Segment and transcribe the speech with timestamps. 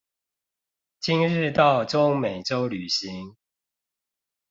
[0.99, 3.35] 今日到中美州旅行